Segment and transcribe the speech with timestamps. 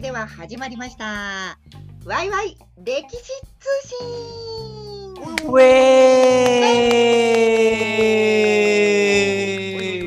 [0.00, 1.58] れでは始まりました。
[2.06, 3.22] ワイワイ歴史
[3.58, 3.98] 通信。
[5.46, 5.60] ウェ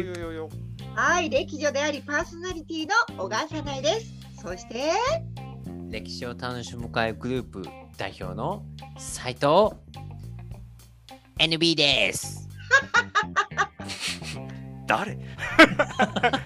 [0.02, 0.50] ー
[0.96, 4.12] はい、歴女でありパーソナリティの小川さないです。
[4.42, 4.94] そして、
[5.92, 7.64] 歴史を楽しむ会グループ
[7.96, 8.66] 代表の
[8.98, 9.46] 斉藤
[11.38, 12.50] NB です。
[14.88, 15.20] 誰？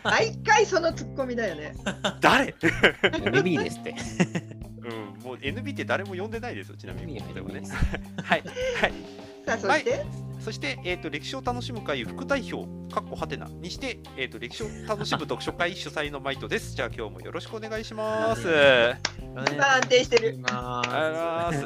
[0.03, 1.75] 毎回そのツッコミだよね。
[2.19, 3.95] 誰？NB ですって。
[4.81, 7.19] うん、もう NB って誰も呼んでないですよ、ちなみに。
[7.21, 7.31] はい。
[8.23, 8.37] は
[8.87, 8.93] い。
[9.45, 10.05] さあ、そして、
[10.39, 16.75] そして、えー、と歴史を楽しむ会副代表、かっこはてなにして、えー、と歴史を楽しむ読書会主催のマイトです。
[16.75, 18.47] じゃあ今日もよろしくお願いします。
[18.49, 18.97] あ
[19.43, 20.31] 一番安定してる。
[20.31, 21.61] りがとうございます。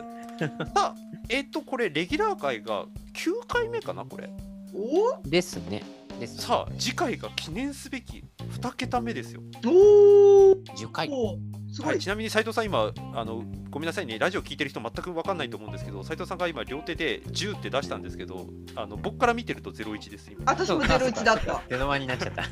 [0.73, 0.95] さあ、
[1.29, 4.29] えっ、と、これ、レギュラー会が9回目かな、これ。
[4.73, 5.21] お？
[5.27, 5.83] ですね。
[6.21, 6.37] です。
[6.37, 8.23] さあ、次回が記念すべき
[8.59, 9.41] 2桁目ですよ。
[9.65, 11.09] お10回。
[11.11, 11.37] お
[11.73, 11.99] すごはい、い。
[11.99, 20.43] ちなみに斉藤さん、今あの、ごめんなさいね、ラジオ聞いてる人、全く分かんないと思うんですけど、斉藤さんが今、両手で10って出したんですけど、あの僕から見てると01です、今。
[20.45, 21.61] 私もゼロ一だった。
[21.69, 22.43] ゼロワンになっちゃった。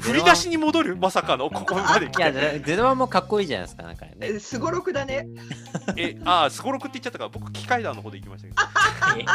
[0.00, 2.40] 振り出しに戻る、まさかの、 ここまで来いや、て。
[2.60, 3.82] ゼゼロワンもかっこいいじゃないですか。
[3.82, 4.14] なんかね。
[4.20, 5.26] えすごろくだね。
[5.96, 9.26] え、ああ、すごろくって言っちゃったから、僕、機械団の方で行きましたけど。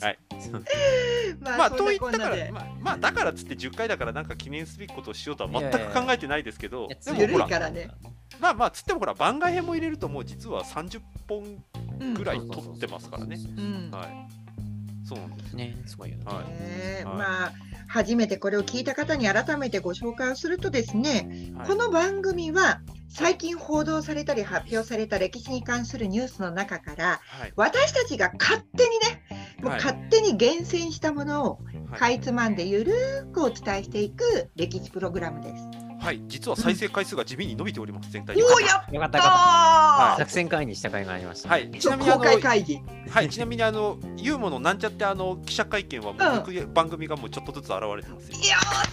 [0.00, 0.18] はい。
[1.40, 2.52] まあ、まあ、と言ったから。
[2.52, 7.90] まあ、まあ、だからっつって10回だから、なんか記念すべきことをしようとは全く考えてないですけど、でゆるいもほら、からね。
[8.40, 11.62] まあまあ、つってもほら、番外編も入れると、もう実は30本
[12.00, 13.36] うんぐらい撮ってますからね。
[13.36, 13.90] うん。
[13.92, 14.39] はい。
[15.10, 15.56] そうなんです。
[15.56, 16.24] ね、すごいよね。
[16.24, 16.42] は
[17.00, 17.04] い。
[17.04, 17.52] まあ
[17.88, 27.52] 初めてこれを聞いた方に改めてご紹介をするとですね、はいこの番組は最近報道されたり発表された歴史に関するニュースの中からはい。
[27.56, 29.24] 私たちが勝手にね
[29.62, 31.58] もうはい勝手に厳選したものを
[31.90, 35.89] はいかいつまんでゆるーくお伝えしていく歴史プログラムです。
[36.00, 38.50] はい、実は再生回数が地味に伸びております、全体的に。
[38.50, 39.32] おおやっよかったたよかっ
[40.08, 40.14] た。
[40.14, 41.50] ー作戦会議した会がありました。
[41.50, 42.80] はい、ちなみにあの、公開会議。
[43.10, 48.38] はい、ちなみにあの、ユーモのなんちゃってあの記者会見はもう、僕番組がもうちょっとずつ現れてますよ。
[48.38, 48.42] よ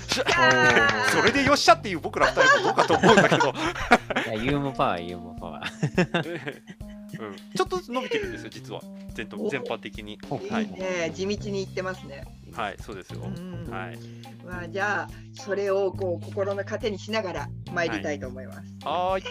[0.05, 3.53] っしゃー それでよっしゃっていう僕ら二人もどうかと思うんだけど、
[4.27, 6.61] いやユーモパワー、ユーモパワー。
[7.19, 8.81] うん、ちょっと伸びてるんですよ、実は。
[9.13, 10.19] 全と全般的に。
[10.29, 12.25] はいい、いね地道に言ってますね。
[12.53, 13.21] はい、そうですよ。
[13.23, 13.99] うんはい。
[14.45, 18.59] まあ、じゃあそれをこう心の糧にしながら参りたいと思います。
[18.83, 19.23] はーい。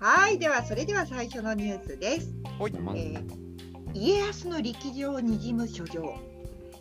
[0.00, 2.32] はい、ではそれでは最初のニュースです。
[2.58, 2.72] ほい。
[2.72, 3.48] まえー
[3.94, 6.14] 家康の力量にじむ書状。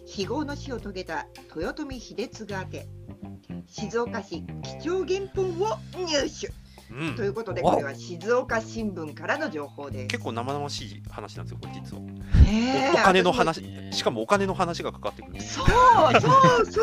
[0.07, 2.87] 非業の死を遂げた豊臣秀次宛て
[3.67, 4.41] 静岡市
[4.81, 6.49] 貴重原本を入手
[6.91, 7.15] うん。
[7.15, 10.07] ということでこれは静岡新聞からの情報です。
[10.07, 12.01] 結構生々しい話なんですよ、これ実は。
[12.01, 15.41] ねえおお金の話ね、しかもお金の話がかかってくる。
[15.41, 15.65] そう
[16.21, 16.81] そうそ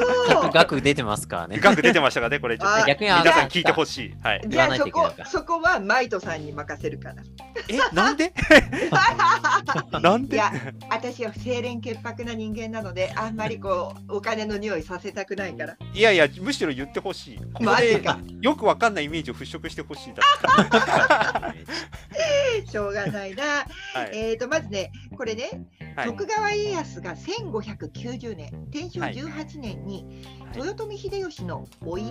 [0.49, 0.51] う。
[0.53, 1.59] 額出てますからね。
[1.59, 2.77] 額出てましたかね、これちょっと。
[2.83, 4.15] あ逆に皆さんあ聞いてほしい。
[4.23, 4.43] はい。
[4.47, 7.17] じゃあそ言わないといけないこそこはマイトさんに任せるから。
[7.69, 8.33] え、なんで？
[10.03, 10.37] なんで？
[10.37, 10.53] いや、
[10.91, 15.77] 私は清廉潔白な人間なので、あんまりこう、お金の匂いさせたくないから。
[15.95, 17.37] いやいや、むしろ言ってほしい。
[17.39, 18.19] ここでマジか。
[18.41, 20.22] よくわかんないイメージを払拭してほしいだ
[20.69, 21.55] った。
[22.75, 23.44] しょうがないな。
[23.44, 24.10] はい。
[24.12, 25.66] えーと、まずね、これね、
[25.97, 26.06] はい。
[26.06, 30.25] 徳川家康が1590年、天正18年に、
[30.56, 32.03] 豊臣秀吉の甥、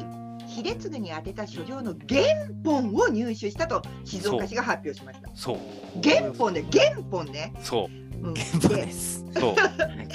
[0.47, 2.23] 秀次に宛てた書状の原
[2.63, 5.29] 本を入手したと静岡市が発表しました。
[5.35, 5.57] そう。
[6.03, 7.53] 原本ね、原本ね。
[7.61, 8.27] そう。
[8.27, 9.25] うん、原本でです。
[9.33, 9.55] そう。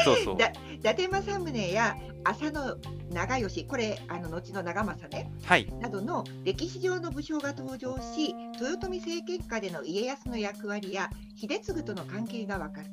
[0.05, 0.37] そうそう。
[0.83, 2.77] だ伊達政宗や浅野
[3.13, 5.33] 長吉、これ、あの後の長政ね。
[5.45, 5.67] はい。
[5.81, 12.89] などの歴史上の武将が登場し豊臣政権下での家康の役割や秀次との関係がわかる。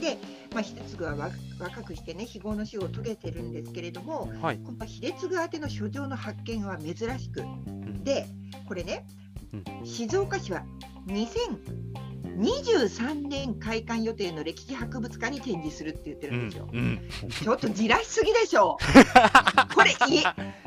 [0.00, 0.18] で、
[0.52, 4.58] まあ、秀次はわ若くしてね非業の死を遂げてるんですけれどもはい。
[4.58, 8.26] この秀次宛ての書状の発見は珍しくうんで
[8.66, 9.06] これね、
[9.82, 10.64] う静岡市は
[12.36, 16.68] 2023年開館予定の歴史博物館に展示するって言ってるうんんですよ。
[16.72, 17.00] うん。
[17.30, 18.76] ちょっとじらしすぎでしょ
[19.74, 19.94] これい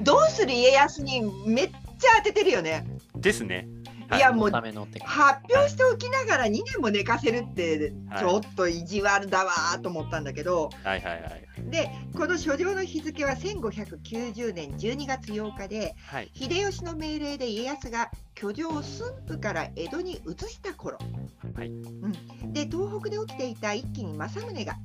[0.02, 2.86] どうする家康にめっちゃ当ててるよね。
[3.16, 3.68] ですね。
[4.10, 4.20] はい。
[4.20, 4.64] いやもう発
[5.54, 8.20] 表しておきながら2年も寝かせるってはい。
[8.20, 11.48] ちょっと意地悪だわーと思ったんだけど、はいはいはい。
[11.70, 16.32] でこの書状の日付は1590年12月8日ではい。
[16.34, 20.16] 秀吉の命令で家康が居城を駿府から江戸に移
[20.50, 20.98] した頃、
[21.56, 21.68] はい。
[21.68, 24.76] うん、で東北で起きていた一気に政宗が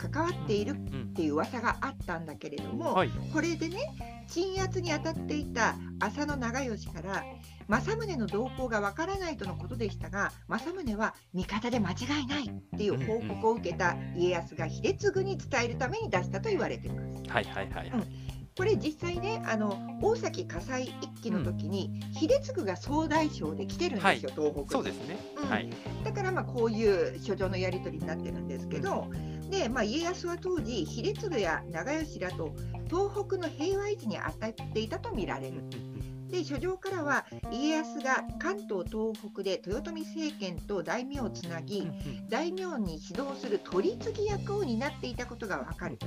[0.00, 3.10] 関わっているっていう噂があったんだけれども、はい。
[3.32, 3.78] これでね
[4.26, 7.24] 鎮圧に当たっていた浅野長吉から
[7.68, 17.22] 政宗の動向がわからないとのことでしたが政宗は味方で間違いないっていう報告を受けた家康が秀次に伝えるために出したと言われています。
[17.28, 18.30] はいはいはいはい。
[18.56, 25.16] これ実際ねあの大崎火災一揆の時に、秀次が総大将で来てるんですよ、東北にそうですね。
[25.42, 25.70] うんはい。
[26.04, 29.06] だからまあこういう書状のやり取りになってるんですけど、
[29.50, 32.54] でまあ、家康は当時秀次や長慶らと
[32.86, 35.89] 東北の平和維持に当たっていたと見られる。
[36.30, 41.90] で書状からは家康が関東東北で豊臣政権と大名をつなぎ、
[42.28, 45.98] 大名に指導する取り次ぎ役を担っていたことがわかる。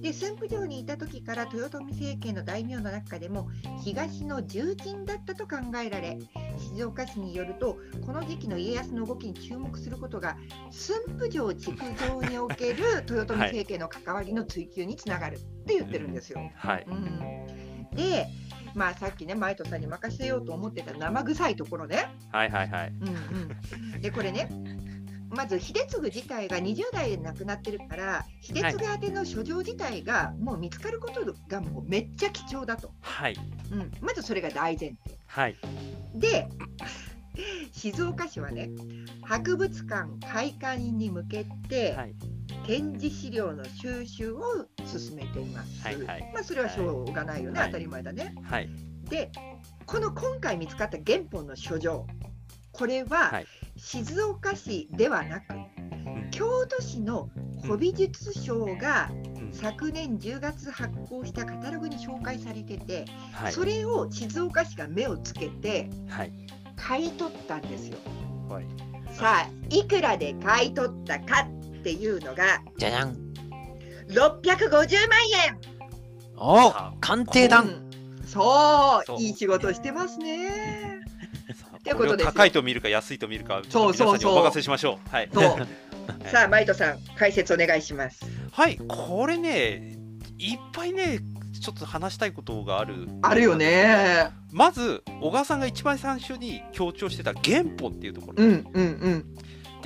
[0.00, 3.48] で駿府城にいた時から豊臣政権の大名の中でも
[3.82, 6.18] 東の重鎮だったと考えられ
[6.58, 10.36] 静岡市によるとこの時期の家康の動きに注目することが
[10.70, 16.40] 駿府城築城における 豊臣政権の関わりの追及につながるって言ってるんですよ。
[16.54, 16.86] はい。
[16.88, 18.28] うん、で
[18.76, 22.08] まあさっきねマイトさんに任せようと思ってた生臭いところね。
[22.30, 22.92] はいはいはい。
[23.00, 24.50] うんうん、でこれね
[25.30, 33.36] まず秀次自体が20代で亡くなってるから秀次宛ての書状自体がもう見つかることがもうめっちゃ貴重だと、はい。
[33.72, 35.56] うん、まずそれが大前提はい。
[36.14, 36.46] で
[37.72, 38.70] 静岡市はね
[39.22, 42.14] 博物館開館に向けてはい。
[42.66, 44.42] 展示資料の収集を
[44.84, 48.68] 進めています、はいはいまあそれはしょうがないよね、はい当たり前だねはい。
[49.08, 49.30] で
[49.86, 52.06] この今回見つかった原本の書状
[52.72, 53.46] これははい
[53.76, 57.28] 静岡市ではなく、ん京都市の
[57.62, 63.52] 古美術商がうん昨年10月発行したカタログに紹介されてて、はい。
[63.52, 66.32] それを静岡市が目をつけてはい。
[66.76, 67.96] 買い取ったんですよ。
[68.48, 68.66] はい。
[69.12, 71.48] さあいくらで買い取ったか
[71.86, 73.14] っていうのがじゃじゃん。
[74.08, 75.58] 650万円
[76.36, 80.50] おさあ鑑定団うんそうそういい仕事してますね。
[81.84, 85.10] ということで高いと見るか安いと見るか、そうそうそうお任せしましょう。
[85.10, 85.28] はい。
[85.32, 85.66] そう
[86.28, 88.24] さあマイトさん解説お願いします。
[88.50, 89.96] はい、これね、
[90.38, 91.20] いっぱいね、
[91.60, 93.06] ちょっと話したいことがある。
[93.22, 93.56] あるよ。
[93.56, 94.30] ね。
[94.50, 98.42] まず、小川さんが一番最初に強調してた原本っていうところ。
[98.42, 99.24] うんうんうん。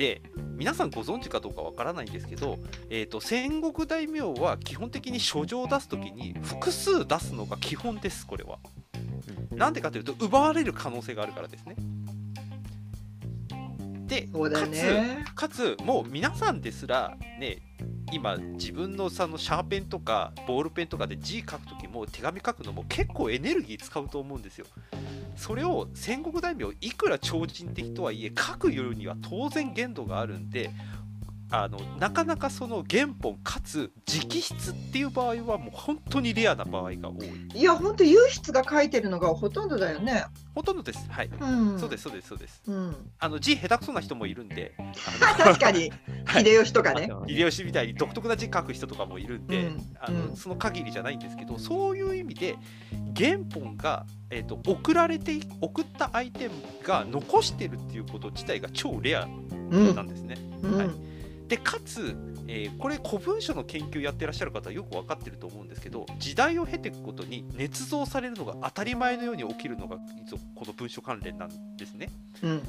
[0.01, 0.23] で、
[0.57, 2.57] 皆さんご存知かどうかわからないんですけど、
[2.89, 8.57] えー、と戦国大名は基本的に書状を出すときに複数出すのが基本です、これは。
[9.51, 11.75] なんでかというと、奪われる可能性があるからですね。
[14.07, 14.27] で、
[14.65, 15.23] ね。
[15.35, 17.59] かつ、かつもう皆さんですら、ね、
[18.11, 24.65] 今、自分のそのシャーペンとかボールペンとかで字書くときも手紙書くのも結構エネルギー使うと思うんですよ。
[25.35, 30.71] それを戦国大名いくら超人的とはいえ書くようには当然限度があるんで
[31.51, 37.59] あのなかなかその原本かつ直筆っていう場合はもう本当にレアな場合が多い。
[37.59, 40.23] いや本当有筆が書いてるのがほとんどだよね。
[40.55, 41.05] ほとんどです。
[41.09, 41.45] はい、う
[41.75, 41.77] ん。
[41.77, 42.61] そうですそうですそうです。
[42.67, 43.11] うん。
[43.19, 44.73] あの字下手くそな人もいるんで
[45.37, 45.91] 確かに。
[46.23, 46.45] はい。
[46.45, 47.09] 秀吉とかね。
[47.27, 49.95] 秀吉みたいに独特な字書く人とかもいるんで、うん。
[49.99, 50.35] あのうん。
[50.37, 52.55] その限りじゃないんですけどそういう意味で
[53.13, 56.49] 原本が、えー、と送られて送った相手
[56.83, 59.27] が残してるっていうこと自体が超レア
[59.69, 59.95] うん。
[59.95, 60.37] なんですね。
[60.63, 60.77] うん。
[60.77, 61.10] はい
[61.51, 62.15] でかつ、
[62.47, 69.97] えーこれ古文書の研究やってらっしゃる方はよく分かってると思うんですけど時代を経ていくことに捏造されるのが当たり前のように起きるのが
[70.55, 72.07] この文書関連なんですね。
[72.41, 72.61] うん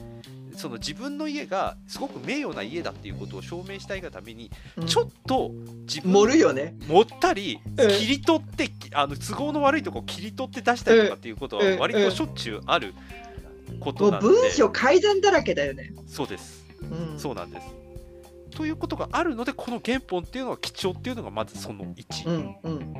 [0.56, 5.53] その自分の家がすごく名誉な家だっていうことを証明したいがためにうんちょっと
[5.86, 6.74] 自分盛るよね。
[6.89, 12.94] 盛ったりうん切り取ってあの都合の悪いとこ切り取って出したりとかっていうことはうん割としょっちゅうある
[13.79, 15.93] ことなので文章改ざんだらけだよね。
[16.08, 17.19] そうですうん。
[17.19, 17.81] そうなんです
[18.53, 22.94] ということがあるのでこの原本っていうのは貴重っていうのがまずその1、うんうん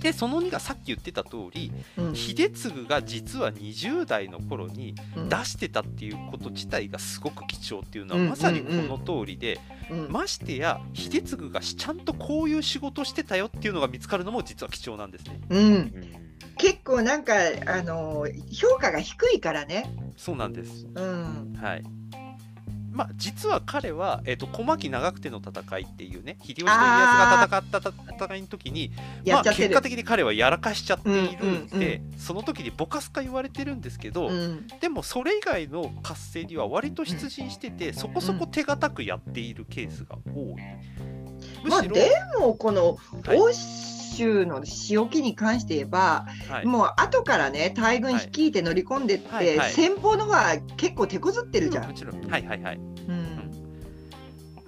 [0.00, 9.58] でその2がさっき言ってた通りうん秀次が実は20代の頃にうん出してたっていうこと自体がすごく貴重っていうのはうんまさにこの通りで、
[9.90, 15.40] うんましてや秀次がちゃんとこういう仕事してたよっていうのが見つかるのも実は貴重なんですね。
[15.48, 15.92] うん。
[16.58, 17.34] 結構なんか
[17.66, 19.90] あの評価が低いからね。
[20.16, 20.86] そうなんです。
[20.94, 21.56] うん。
[21.58, 21.84] はい。
[22.98, 27.92] まあ、実は彼は、えっと小牧長久手の戦いっていうね秀吉と家康が戦った
[28.26, 28.90] 戦いの時に
[29.24, 29.44] まあ。
[29.44, 40.62] 結果的に彼はやらかしちゃっているんで、うんうんその時にボカスカ言われてるんですけど、うんでもそれ以外の合戦には割と出陣してて、そこそこ手堅くやっているケースが多い。
[41.64, 43.38] まあでもこのはい。
[43.38, 46.66] 欧州の仕置きに関して言えば、はい。
[46.66, 49.56] もう後からね大軍率いて乗り込んでって、はい。
[49.56, 49.72] はい。
[49.72, 51.86] 先方の方は結構手こずってるじゃん。
[51.86, 52.30] もちろん。
[52.30, 52.76] はいはいはい。
[52.76, 53.27] うん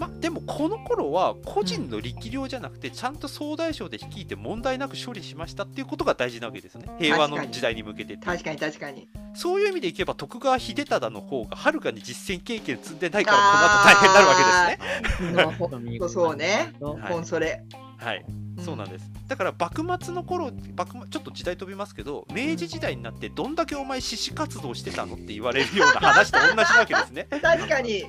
[0.00, 6.86] まあ、でもこの頃は個人の力量じゃなくてちゃんと総大将で率いて問題なく処理しましたっていうことが大事なわけですね。
[6.98, 8.16] 平和の時代に向けて。
[8.16, 9.08] 確かに確かに。
[9.34, 14.14] そういう意味でいけば徳川秀忠の方がはるかに実践経験積んでないからこの後大変に。
[14.14, 16.72] なるわけですねほそうね。
[16.80, 17.62] はいそれ。
[17.98, 18.24] はい、
[18.64, 19.10] そうなんです。
[19.28, 27.26] だから幕末の頃幕末ちょっと時代飛びますけど明治時代になってどんだけお前獅子活動してたのって言われるような話と同じなわけですね。
[27.30, 28.04] 確かに。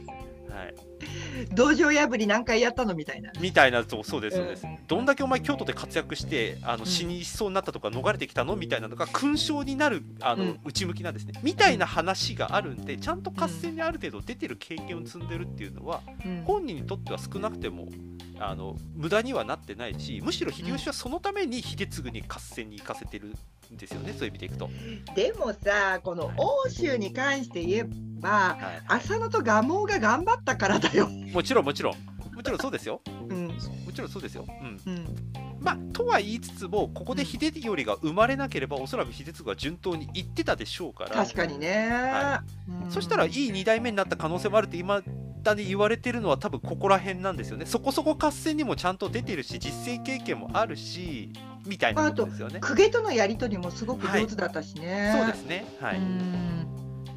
[0.49, 0.75] はい、
[1.53, 3.31] 道場破り何回やったのみたいな。
[3.39, 6.85] みたいなそうそうですそうです、うどんだけお前京都で活躍してあのん。
[6.85, 10.59] 死にそうになったとか逃れてきたのみたいなのが勲章になるあの、うん。
[10.65, 11.33] 内向きなんですね。
[11.43, 16.43] みたいな話があるんでちゃんと合戦にある程度出てる経験を積んでるっていうのはうん。
[16.45, 17.87] 本人にとっては少なくても
[18.39, 23.33] あの無駄にはなってないしむしろ秀吉はそのために秀次に合戦に行かせてる
[23.73, 24.69] んですよねそういう意味でいくと。
[25.15, 27.83] でもさこの欧州に関して言え
[28.19, 31.07] ばはい浅野と蒲生が頑張ったからだよ。
[31.09, 31.93] もちろんもちろん
[32.33, 33.01] もちろんそうですよ。
[33.07, 33.47] うん。
[33.47, 33.53] も
[33.93, 35.05] ちろんそうですよ、うん、うん。
[35.59, 41.11] まあとは言いつつもここで秀頼が生まれなければおそらく秀次は順当にいってたでしょうから。
[41.11, 41.89] 確かにね。
[41.89, 42.43] は
[42.85, 42.91] うん。
[42.91, 45.01] そしたらいい2代目になった可能性もあるって今
[45.43, 47.65] だに言われてるのは多分ここら辺なんですよね。
[47.65, 51.31] そこそこ合戦にもちゃんと出てるし実践経験もあるし
[51.65, 52.59] みたいなことですよね。
[52.59, 55.13] 公家とのやり取りもすごく上手だったしね。
[55.17, 55.65] そうですね。
[55.79, 56.67] はい、うん。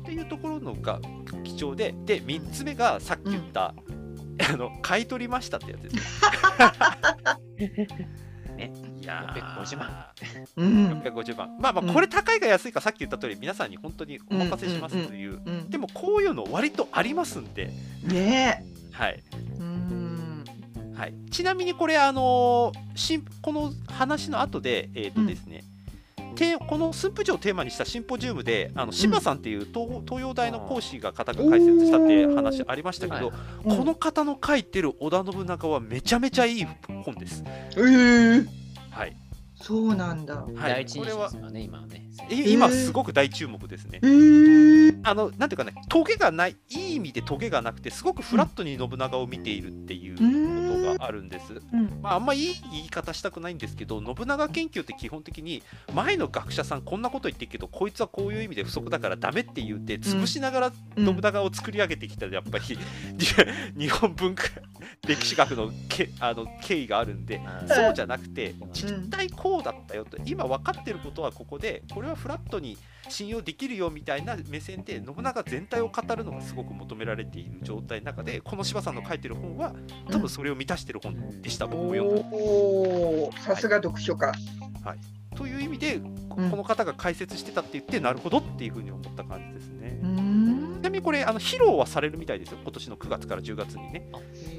[0.03, 1.01] っていうところのが
[1.45, 3.75] 貴重でで3つ目がさっき言った、
[4.49, 6.01] あの買い取りましたってやつですね。
[8.57, 8.73] ね。
[9.03, 9.65] いやー。
[9.65, 10.07] 650万。
[10.57, 11.03] うん。
[11.03, 11.59] 650万。
[11.59, 11.93] まあまあうん。
[11.93, 17.71] これ高いか安いかさっき言った通り皆さんに本当にお任せしますという、うんでもこういうの割とありますんで、
[18.03, 18.65] ね。
[18.93, 19.23] はい。
[19.33, 19.59] え。
[19.59, 20.45] うん。
[20.95, 25.65] はい、ちなみにこれあのーしんこの話の後でえっ、とですね、
[26.35, 36.67] てこの駿府城をテーマにしたシンポジウムであの柴さんっていう東東洋大の講師が方が解説したって話ありましたけど、この方の書いてる織田信長はめちゃめちゃいい
[37.05, 37.45] 本です。
[37.77, 38.65] えー。
[38.91, 39.17] はい、
[39.65, 40.37] そうなんだ。
[40.37, 42.05] はい、第一印これは象ですよね、今はね。
[42.29, 44.07] え今すごく大注目ですねえ。
[44.07, 51.55] ーあのなんていうかねトゲがないいい意味でトゲがなくてすごくフラットに信長を見ているっていうことがあるんです。
[51.73, 55.63] うんまあ、あんまいい言い方したくないんですけど信長研究って基本的に
[55.95, 62.65] 前の学者さんこんなこと言ってるけどこいつはこういう意味で不足だからダメって言って潰しながらうん信長を作り上げてきたやっぱり
[63.77, 64.45] 日本文化
[65.07, 70.17] 歴史学のけあの経緯があるんでうんそうじゃなくてん実態こうだったよと。
[70.25, 72.77] 今分かってることはここでこれはフラットに
[73.09, 79.73] 信用できるよみたいな目線で信長全体を語るのがすごく求められている状態の中でこの柴さんの書いてる本は
[80.11, 83.31] 多分それを満たしてる本でした、僕も読ん。
[83.31, 84.33] ださすが読書家。
[85.37, 89.99] という意味でこの方が解説してたって言ってなるほどっていうふうに思った感じですね。
[90.01, 90.05] ち
[90.83, 94.11] なみにこれあの披露はされるみたいですよ今年の9月から10月にね。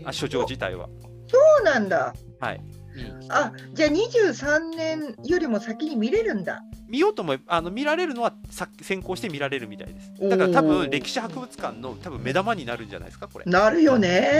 [0.05, 0.87] あ書状自体は。
[1.27, 2.13] そうなんだ。
[2.39, 2.84] はい
[3.29, 6.61] あ、じゃあ23年よりも先に見れるんだ。
[6.87, 10.13] 見ようともあの見られるのはさ先行して見られるみたいです。
[10.29, 13.45] だから多分歴史博物館の多分目玉になるんじゃないですかこれ。
[13.45, 14.31] なるよね、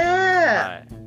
[0.90, 1.06] はい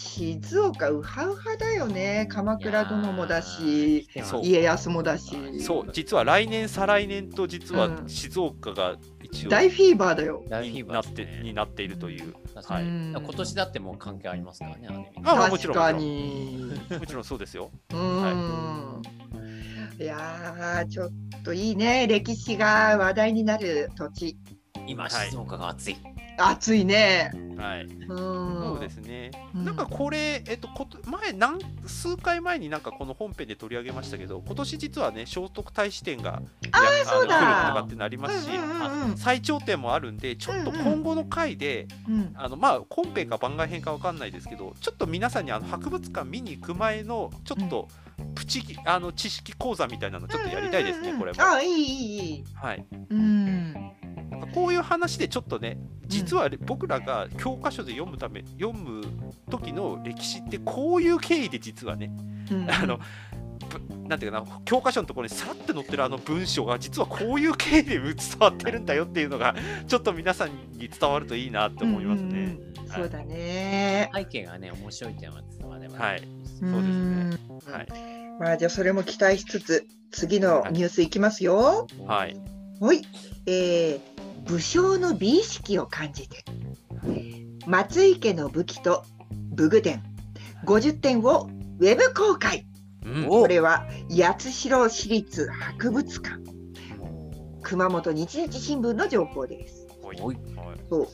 [0.00, 2.26] 静岡ウハウハだよね。
[2.30, 4.08] 鎌倉殿もだし、
[4.42, 5.60] 家康もだし。
[5.60, 10.42] そう実は来年再来年と実はうん静岡が一応大フィーバーだよ。
[10.48, 16.72] 大フィにーバーですなってねになっているという、はい、今年だってもう関係ありますからね、あれあまあもちろん確かに。
[16.98, 17.70] もちろんそうですよ。
[17.90, 19.02] うーん。
[20.00, 21.10] いやー、ちょっ
[21.44, 22.06] といいね。
[22.06, 24.38] 歴史が話題になる土地。
[24.86, 25.96] 今、はい静岡が暑い。
[26.40, 27.32] 暑いね。
[27.56, 28.16] はい、うん。
[28.16, 29.30] そうですね。
[29.54, 36.42] うんなんかこれ、えっと、こと前何数回前になんかこの本編で取り上げましたけど、今年実はね、聖徳太子展が
[36.72, 47.88] あーやそうだ来るとかってなりますし、うんうんうん最長展もあるんで、ちょっと今後の回で、うんあのまあ本編か番外編かわかんないですけど、ちょっと皆さんにあの博物館見に行く前のちょっと
[48.34, 51.42] プチあの知識講座みたいなのちょっとやりたいですね、これも。
[51.42, 52.44] あ、いいいいいい。
[52.54, 52.84] はい。
[53.10, 53.49] うん。
[54.54, 59.02] こういう話でちょっとね実は僕らが教科書で読むため読む
[59.50, 62.10] 時の歴史ってこういう経緯で実はね
[62.50, 69.54] うんあのぶなんていうかな教科書のところにさらって載ってるあの文章が実はこういう経緯で伝わってるんだよっていうのが
[69.86, 72.28] ちょっと皆さんに伝わるといいなって思いますね。
[72.28, 74.10] うんうんうんそうだね。
[74.14, 76.18] 背景がね、面白い点は伝われば、はい。
[76.18, 77.24] そうですね。
[77.24, 77.38] ね。
[77.66, 77.88] はい。
[78.40, 81.86] まあじゃあそれも期待しつつ次のニュースいきますよ。
[82.06, 82.36] はい。
[82.80, 83.02] はい。
[83.46, 84.00] えー、
[84.50, 86.44] 武将の美意識を感じて
[87.66, 90.02] 松井家の武器と武具伝
[90.64, 92.66] 50点をウェブ公開。
[93.06, 93.28] うん。
[93.28, 96.40] これは八代市立博物館。
[97.62, 99.86] 熊本日日新聞の情報です。
[100.90, 101.08] そう。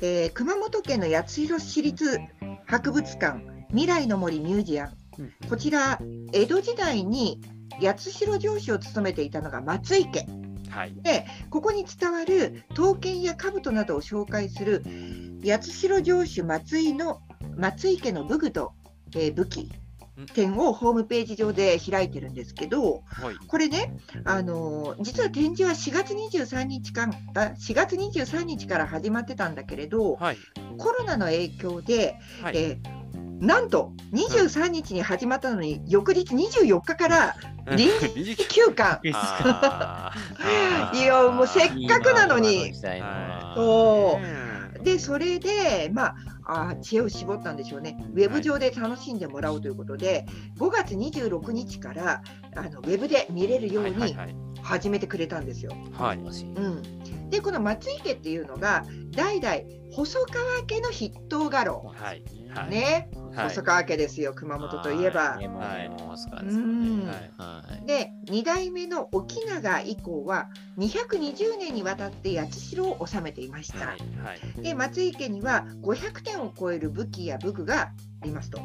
[0.00, 2.18] えー熊本県の八代市立
[2.66, 5.30] 博物館未来の森ミュージアム。
[5.48, 6.00] こちら
[6.32, 7.40] 江戸時代に
[7.82, 10.26] 八代城主を務めていたのが松井家
[10.78, 10.94] はい。
[11.50, 14.84] ここに伝わる刀剣や兜などを紹介する
[15.44, 17.20] 八代城主松井の
[17.56, 18.72] 松井家の武具と、
[19.14, 19.70] えー武器
[20.34, 23.36] 展をホームページ上で開いてるんですけど、はい。
[23.46, 27.04] これね、あのー実は展示は4月23日か
[27.34, 30.36] あ4月23日から始まってたんだけれど、はい。
[30.76, 32.56] コロナの影響で、はい。
[32.56, 32.97] えー
[33.40, 37.36] なんと23日に始まったのに、翌日24日から
[37.76, 39.00] 臨時休館。
[39.08, 39.12] い
[41.02, 44.20] やもうせっかくなのにそ
[44.80, 50.24] うで、それで、まあ、あー知恵を絞ったんでしょうね、ウェブ上で楽しんでもらおうということで、
[50.58, 52.22] 5月26日から
[52.56, 54.36] あのウェブで見れるようにはいはいはい。
[54.62, 55.72] 始めてくれたんですよ。
[55.92, 56.18] はい。
[56.18, 59.56] うん、で、この松井家っていうのが、代々
[59.92, 62.22] 細川家の筆頭家老、はい。
[62.54, 62.70] はい。
[62.70, 65.38] ね、はい細川家ですよ、熊本といえば。
[67.86, 73.78] で2代目の沖永以降は220年にわたって八代を治めていました。
[73.78, 73.98] はい。
[74.22, 74.62] はい。
[74.62, 78.60] で松井家には500点を超える武器や武具がありますと。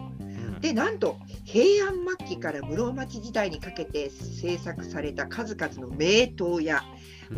[0.63, 0.73] うん。
[0.73, 6.83] でなんと平安末期から室町時代にかけて制作された数々の名刀や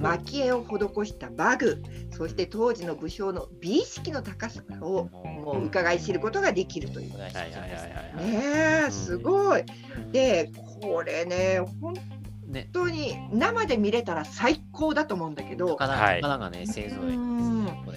[0.02, 7.18] 蒔絵を施した馬具そして当時の武将の美意識の高さをもう伺い知ることができるという。
[7.18, 7.32] ね
[8.88, 9.64] えすごい。
[10.12, 10.52] で
[10.82, 11.94] これね本
[12.48, 15.76] ね、当に生で見れたら最高だと思うんだけど。
[15.76, 15.88] が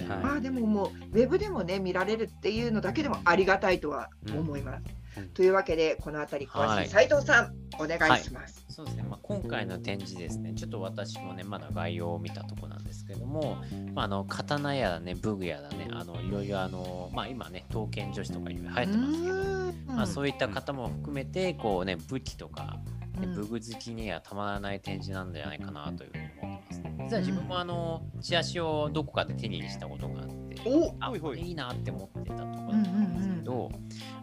[0.05, 4.98] ね、まあでももうウェブでもね見られるっていうのだけでもありがたいとは思います。
[5.17, 5.29] うん。
[5.29, 6.91] というわけでこの辺り詳はいしい。
[6.91, 8.65] 斉藤さん、お願いします。
[8.69, 13.57] そうですね、まあ、今回の展示ですね、ちょっと私もね、まだ概要を見たところなんですけども、
[13.93, 22.79] まあ、あの刀やらね、武具やらね、あのいろいろあの、まあ、今ね、刀剣女子とかいろいろ流行ってますけど、まあ、そういった方も含めて、こうね、武器とか、
[23.19, 23.35] ねうん。
[23.35, 26.95] 武具好きにはたまらない展示なんじゃないかなというふうに思ってますね。
[26.99, 30.95] 実は自分もあの、チラシをどこかで手にしたことがあって、お。
[30.99, 33.38] あ、ほいほいなって思ってたところなんですけど、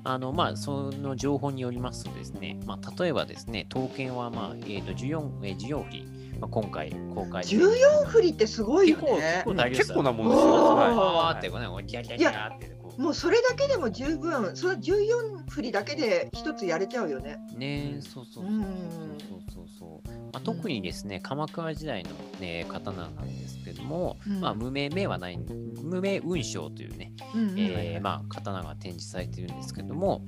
[0.04, 6.08] あのまあ、その情報によりますとですね、まあ、例えばですね、刀剣は、まあえー、と14、えー、14振り、
[6.38, 10.80] まあ、今回公開して14振りってすごいよ結構、結ね結構なもんですよ。
[10.80, 13.02] あーってはこうね、ギャギャギャってこう。
[13.02, 17.38] もうそれだけでも十分、その14振りだけで一つやれちゃうよね。
[17.56, 18.48] ねそうそうそうう。
[18.48, 18.62] ん。
[18.62, 22.10] そうそうそう、まあ、特にですね、鎌倉時代の、
[22.40, 24.40] ね、刀なんですけども、うん。
[24.40, 25.38] まあ、無名名はない
[25.86, 27.12] 無名雲章というね、
[27.56, 30.24] えーまあ、刀が展示されてるんですけども、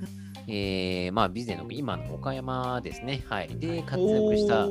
[0.47, 4.67] えーまあ、備前の今の岡山ですね、はい、で活躍した、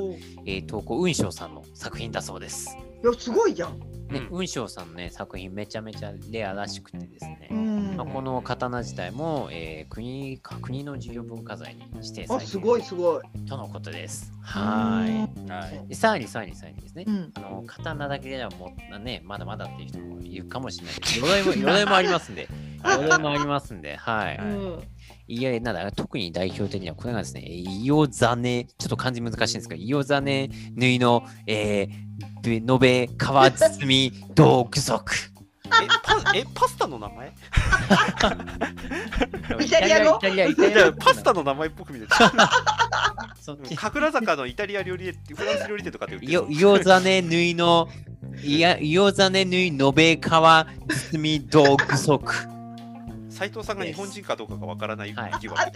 [0.46, 2.76] えー、投稿雲章さんの作品だそうです。
[3.02, 3.78] いやすごいじゃん。
[3.78, 4.26] ね、うん。
[4.28, 4.88] 雲章さん。
[4.88, 7.67] のね、作品めちゃめちゃレアらしくてですね、うん
[7.98, 13.22] まあ、この刀自体も、えー国か国の重要文化財に指定されているあすごいすごい。
[13.48, 14.32] とのことです。
[14.40, 15.42] はい。
[15.42, 15.50] い。
[15.50, 15.88] はい。
[15.88, 22.48] でさらにさらにさらにですね、うんあの刀だけではもうね、まだまだっていう人もいるかもしれないけど、 鎧も鎧もありますんで、
[22.84, 24.38] 鎧もありますんで、はい。
[24.38, 24.78] うん
[25.30, 28.06] いや、なんだ、特に代表的にはこれがですね、伊予
[28.36, 35.32] ね、ちょっと漢字難しいんですけど、伊予ね縫いの、えー、べ延べ皮包み道具足。
[35.82, 37.28] え、パ えパスタの名前？
[39.64, 40.16] イタリア語？
[40.18, 40.90] イタリア、イタじゃあリア。
[40.90, 40.96] 語。
[40.98, 42.08] パスタの名前っぽく見えて。
[43.40, 43.76] そっち。
[43.76, 47.88] 神楽坂のイタリア料理店フランス料理店とかって売ってる伊予ね縫いの、
[48.42, 50.66] いや、伊予ね縫い延べ皮包
[51.18, 52.20] み道具足。
[53.30, 55.32] 斉藤さんが日本人かどうかがわからないはい。
[55.40, 55.70] 疑惑。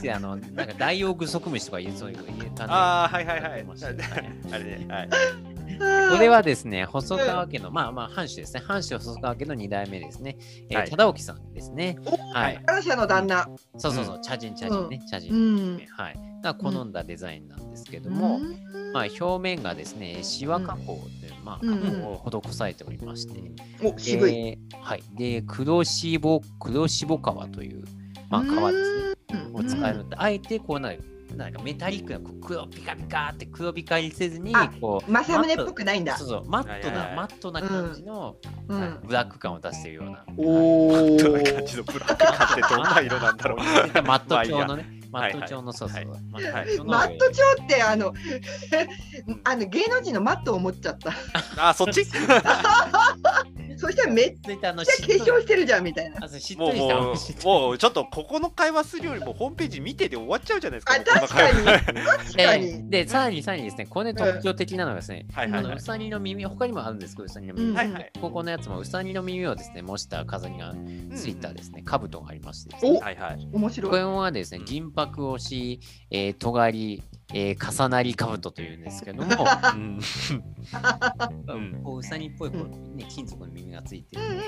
[0.00, 3.64] ついあの、なんか大用具足虫とか言うそういう言えたああはいはいはい。
[3.64, 4.04] ましたね。
[4.52, 5.08] あれねはい
[5.78, 8.60] これはですね、細川家の、まあまあ、藩主ですね。
[8.66, 10.36] 藩主細川家の2代目ですね。
[10.70, 11.98] えーはい忠興さんですね。
[12.32, 12.62] はい。
[12.64, 13.48] 感謝の旦那。
[13.78, 15.34] そうそうそう、茶人茶人ね、茶う人。
[15.34, 15.80] ん。
[15.96, 16.16] はい。
[16.42, 18.38] が好んだデザインなんですけども、
[18.92, 23.40] まあ、表面がですね、シワ加工という、まあ、加うん工を施されておりまして、
[23.82, 24.32] お渋い。
[24.32, 25.02] ではい。
[25.16, 27.84] で、黒しぼ、黒しぼ皮という、
[28.28, 28.58] まあ、皮です
[29.08, 29.14] ね。
[29.32, 31.02] うんを使えるあえてこうなんか
[31.34, 36.16] なんかメタリックなこう黒ピカピカって黒光りせずにあこう正宗っぽくくないんだ。
[36.16, 36.28] そう。
[36.28, 38.36] そうマットなマットな感じの、
[38.68, 39.00] うはいん。
[39.06, 40.24] ブラック感を出しているような。
[40.36, 41.16] おお。
[41.16, 43.58] どんな感じのブラック感ってどんな色なんだろう
[44.02, 46.90] マット調のねマット調のそうそう、はいマッはいト調の。
[46.90, 48.12] マット調ってあの
[49.44, 51.12] あの芸能人のマットを思っちゃった。
[51.68, 52.04] あそっち？
[53.84, 56.20] そしたらめっちゃ化粧してるじゃんみたいな。
[56.20, 61.64] もうもうもうちょっとここの会話するよりもホームページ見てで終わっちゃうじゃないですかあ確かに。
[61.64, 62.88] 確かに。
[62.90, 65.26] ででさらにさらにですねこれね特徴的なのがですね、
[65.76, 67.76] うさぎの耳他にもあるんですけどうさぎの耳、うん。
[67.76, 68.10] はいはい。
[68.20, 70.74] ここのやつもうさぎの耳をですね模した飾りが
[71.14, 73.48] ついたですね、兜がありましてはいはい。
[73.52, 73.90] 面白い。
[73.90, 79.32] これはですねうん、銀箔押し、えー、尖り、えー重なり兜というんですけども、
[79.74, 80.00] うん
[81.48, 84.40] うんこううさぎっぽいこう、ね、金属の耳がついてるんで、う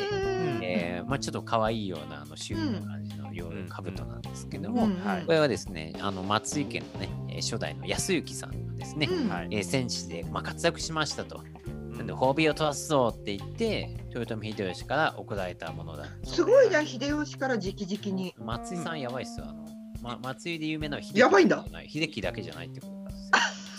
[0.58, 4.88] んえーまあ、ちょっと可愛いようなあのシュールな感じのような兜なんですけども、
[5.26, 9.10] これはですね、あの松井家のね、えー初代の安行さんがですね、う
[9.50, 11.42] えー戦地で、まあ、活躍しましたと。
[11.66, 16.04] うんなんで褒美を飛ばすぞって言って、豊臣秀吉から贈られたものだ。
[16.24, 18.34] すごいじゃん、秀吉から直々に。
[18.38, 19.46] 松井さんやばいっすよ。
[19.48, 19.65] あの
[20.02, 21.64] ま、松井で有名なのは秀やばいんだ。
[21.88, 23.30] 秀樹だけじゃないってことなんですよ。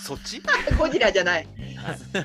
[0.07, 0.41] そっち？
[0.79, 1.47] ゴジラじゃない。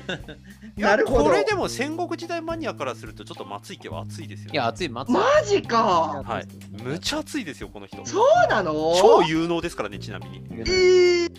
[0.77, 1.25] なるほど。
[1.25, 5.11] これでも戦国時代マニアからするとちょっと松井家は熱いですよ、いや、熱い松井。
[5.13, 6.23] マジか。
[6.25, 6.47] はい。
[6.81, 8.05] むちゃ熱いですよこの人。
[8.05, 8.95] そうなの？
[8.97, 10.41] 超有能ですからねちなみに。
[10.51, 11.29] えー、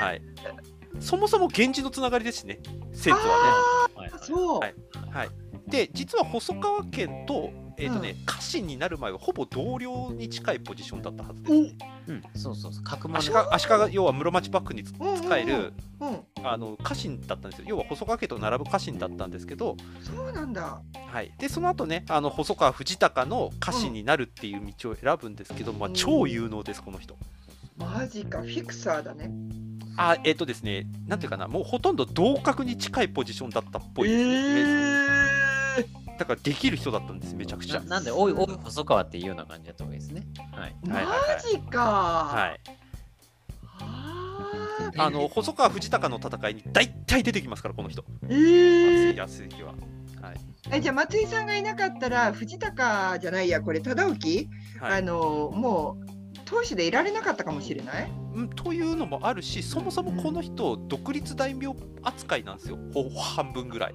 [0.00, 0.22] はい。
[0.98, 2.58] そもそも源氏のつながりですしね
[2.92, 3.16] 説は
[3.94, 4.20] はいはい。
[4.20, 4.58] そう。
[4.58, 4.74] はい。
[4.74, 4.76] ね
[5.12, 5.28] はい。
[5.68, 12.84] で実は細川家とえっ、とね、家臣になる前はほぼ同僚に近いポジションだったはずです、うんうん、そうそうそう。
[12.84, 17.66] 角物足利足利要は室町幕府につうんうんうん使えるうん、あの家臣だったんですよ。
[17.68, 20.80] 要は細川家と並ぶ家臣だったんですけど、そうなんだ。
[21.12, 27.16] はい、でその後ねあの細川藤孝の家臣になるっていう道を選ぶんですけど、まあ、超有能ですこの人。
[27.76, 29.30] マジか、フィクサーだね。
[29.96, 34.89] あえっ、とですねなんていうかなもうほとんど同格に近いポジションだったっぽいですね、え
[36.20, 37.80] だからできる人だったんですめちゃくちゃ。
[37.80, 40.26] ななんで、おいおい、細川っていうような感じだった方がいいですね。
[40.52, 40.76] はい。
[40.84, 41.00] マ
[41.50, 41.80] ジか。
[41.80, 42.60] はい
[43.82, 48.02] ああの細川藤孝の戦いに大体出てきますからこの人。
[48.26, 49.14] ー。
[49.14, 49.68] え松井康之は。
[50.20, 50.36] はい。
[50.68, 54.48] ー、えじゃあ松井さんがいなかったら藤高じゃないやこれ忠興、
[54.84, 54.98] はい。
[54.98, 58.10] あのもう当主でいられなかったかもしれない？
[58.34, 62.76] うん、というのもあるしそもそもこの人独立大名扱いなんですよ。
[62.92, 63.94] ほ半分ぐらい。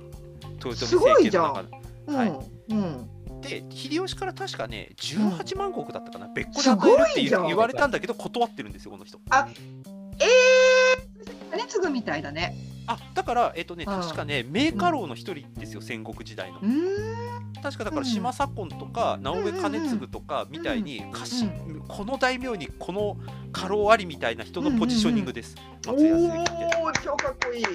[0.56, 1.70] 豊臣すごいじゃん。
[2.08, 2.30] はい。
[2.70, 3.42] うんうん。
[3.42, 9.20] で秀吉から確かね18万石だったかな、別個すで与えるって言われたんだけど断ってるんですよこの人。
[10.18, 12.56] えー、金継みたいだね。
[12.88, 14.02] あだからえっ、とねうん。
[14.02, 16.60] 確かね名家老の一人ですよ戦国時代の。
[16.60, 17.54] うーん。
[17.62, 18.06] 確かだからうん。
[18.06, 23.18] 島左近とか直江兼続とかみたいに家臣この大名にこの
[23.52, 25.56] 家老ありみたいな人のポジショニングです。
[25.86, 25.98] 松
[27.04, 27.66] 超かっこいい。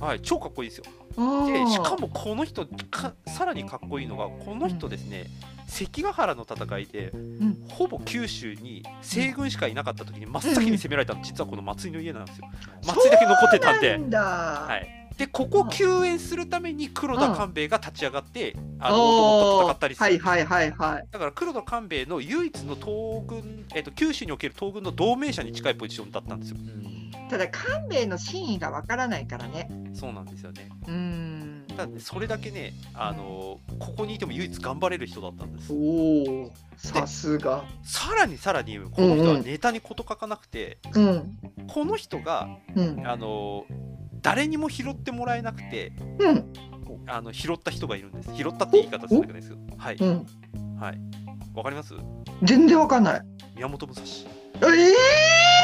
[0.00, 0.84] はい超かっこいいですよ。
[0.86, 5.26] うんでしかもこの人かさらにかっこいいのがこの人ですね、
[5.66, 7.66] 関ヶ原の戦いで、ん。
[7.68, 11.22] ほぼ九州に西軍しかいなかった時に真っ先に攻められたの。
[11.22, 12.48] 実はこの松井の家なんですよ。
[12.86, 13.90] 松井だけ残ってたんで。
[13.92, 21.06] はい、でここを救援するために黒田官兵衛が立ち上がって、あのと戦ったりする、はいはいはいはい。
[21.10, 26.56] だから黒田官兵衛の唯一の東軍、えっと九州における東軍の同盟者に近いポジションだったんですよ。
[27.28, 29.68] ただ官兵衛の真意がわからないからね。
[29.92, 30.70] そうなんですよね。
[30.88, 31.64] うーん。
[31.68, 35.70] ただねそれだけね、あのここにいても唯一頑張れる人だったんです。
[35.70, 37.66] おおさすが。
[37.84, 41.38] さらにさらにこの人はネタに事欠かなくて、うん。
[41.68, 43.06] この人がうん。
[43.06, 43.66] あの
[44.22, 46.52] 誰にも拾ってもらえなくてうん。
[47.06, 48.34] あの拾った人がいるんです。
[48.34, 49.60] 拾ったって言い方するんですけど。
[49.76, 49.96] はい。
[49.96, 50.26] うん。
[50.78, 51.00] はい。
[51.54, 51.94] わかります？
[52.42, 53.22] 全然わかんない。
[53.54, 54.06] 宮本武蔵。
[54.62, 54.94] ええ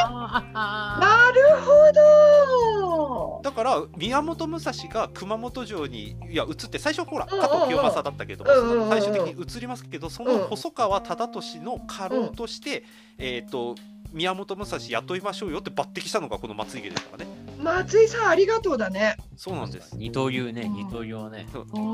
[0.09, 3.41] あなるほど。
[3.43, 12.85] だから宮本武蔵が熊本城にいや移って最初ほら加藤清正だったけども最終的に移りますけどその細川忠俊の家老として
[13.19, 13.75] えっと
[14.13, 17.31] 宮本武蔵雇いましょうよって抜擢したのがこの松井家ですからね
[17.63, 21.47] 松井さんありがとうだねそうなんです二刀流ね、二刀流はね。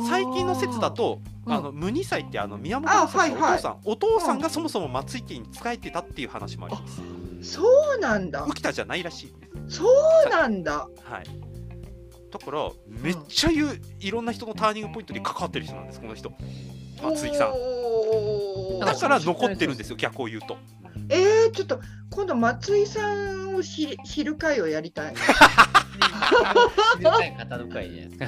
[0.08, 7.02] 最近の説だと、うんあの無二歳ってあの宮本武蔵のおあはいはい父さん、お父さんがそもそも松井家に仕えてたっていう話もあります。
[7.42, 7.64] そ
[7.96, 9.32] うなんだ浮田じゃないらしい。
[9.68, 9.84] そ
[10.26, 11.24] うなんだはい。
[12.30, 16.32] だからめっちゃ言ういろんな人のターニングポイントに関わってる人なんですこの人。
[17.02, 18.78] 松井さん。
[18.80, 20.56] だから残ってるんですよ逆を言うと。
[21.08, 25.14] えー、ちょっと今度松井さんを知り知る会をやりたい。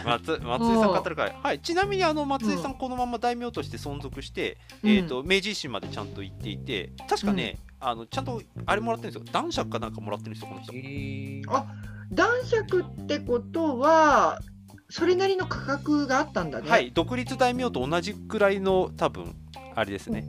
[0.04, 1.36] 松 松井さん語る会。
[1.42, 1.60] はい。
[1.60, 9.32] ちなみにあの松井さんこのまま大名として存続して、えっ、と明治維新までちゃんと行っていて、確かね、あのちゃんとあれもらってるんですよ。
[9.32, 11.52] 男爵かなんかもらってるんですよこの人。
[11.52, 11.66] あ
[12.12, 14.40] 男爵ってことは
[14.88, 16.70] それなりの価格があったんだね。
[16.70, 19.34] はい、独立大名と同じくらいの多分
[19.74, 20.24] あれですね。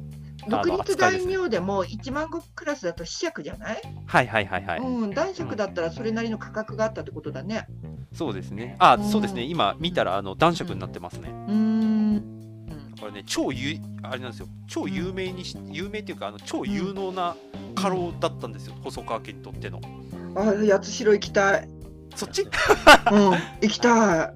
[0.50, 4.80] 独立大名でも1万石クラスだと子爵じゃない、はいはいはいはい。
[4.80, 7.68] うん、男爵だったらそれなりの価格があったってことだね。
[8.14, 8.76] そうですね。
[8.80, 9.44] あ、うんそうですね。
[9.44, 11.30] 今見たらあの男爵になってますね。
[11.30, 12.96] うーん。
[13.00, 14.48] これね超有あれなんですよ。
[14.68, 17.36] 超有名にし有名っていうかあの超有能な
[17.76, 18.76] 家老だったんですよ。
[18.84, 19.82] 細川家にとっての。
[20.36, 21.70] あ、八代行きたい。
[22.16, 22.44] そっち？
[22.44, 23.92] うん、行きたい。
[23.92, 24.34] はい。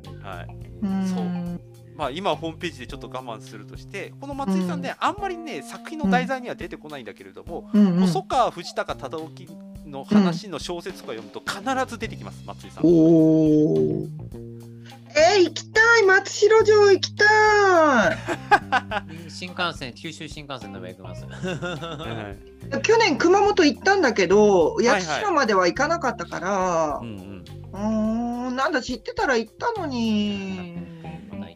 [0.82, 1.68] うーんそう
[1.99, 9.29] まあ今ホームページでちょっと我慢するとして、この松井さんね、あんまりね作品の題材には出てこないんだけれども、うんうん細川藤孝忠興
[9.85, 12.85] の話の小説とか読むと必ず出てきます、松井さん。
[12.85, 14.07] おお。
[15.09, 17.25] えー、行きたい松代城行きた
[18.13, 18.17] い。
[19.29, 21.25] 新幹線、九州新幹線の上行きます。
[21.25, 22.33] は
[22.71, 27.45] い去年熊本行ったんだけど、いはい八代までは行かなかったからう、んうん。
[27.73, 30.77] うーん、なんだ知ってたら行ったのに。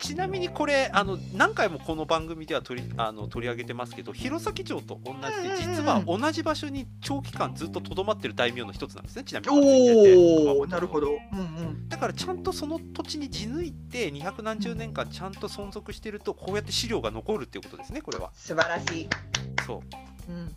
[0.04, 11.12] ちなみにこれあの何回もこの番組では取りあの取り上げてますけど弘前城と同じで実は同じ場所に長期間ずっととどまってる大名の一つなんですねちなみにおお、なるほど。
[11.12, 11.88] うんうん。
[11.88, 18.32] だからちゃんとその土地に地抜いて二百何十年間ちゃんと存続してるとこうやって資料が残るっていうことですねこれは。
[18.34, 19.10] 素晴らしい。
[19.66, 19.82] そ
[20.28, 20.56] うん。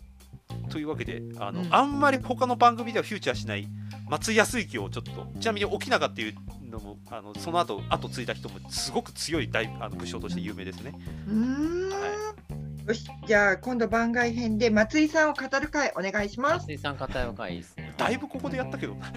[0.67, 3.67] うというわけであの、うんあんまり他の番組ではフューチャーしない
[4.09, 6.35] 松井康之をちょっとちなみに沖永っていう
[6.69, 10.93] のもあのその後後継いだ人もすごく強い大あの武将として有名ですね。
[11.27, 12.66] うーん。
[12.87, 16.67] よし、じゃあ今度番外編で松井さんを語る会お願いします。
[16.67, 17.93] 水産方よかいいですね。
[17.97, 19.11] だいぶここでやったけどな。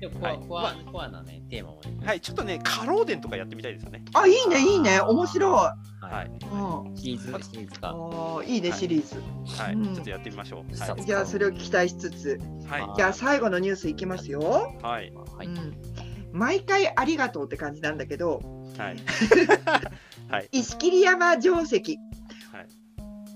[0.00, 2.06] でコア、コア、コアなね、テーマもね。
[2.06, 4.02] はい、ちょっとね、カローデンとかやってみたいですよね。
[4.14, 5.50] あ、いいね、いいね、面白い。
[5.50, 6.30] ははいい。
[6.30, 6.96] うん。
[6.96, 7.88] シリーズ、シリーズか。
[7.90, 9.22] あーいいね、はいシリーズ。
[9.62, 10.70] はい、うんちょっとやってみましょう。
[10.70, 14.40] はさい、じゃあそれを期待しつつ、はじゃあ最後のニュースいきますよ。
[14.80, 15.46] い、はい、はい。
[15.46, 15.76] うん。
[16.32, 18.40] 毎回ありがとうって感じなんだけど、
[18.78, 18.96] はい。
[20.28, 21.74] はい、石切山城石。
[21.76, 22.66] はい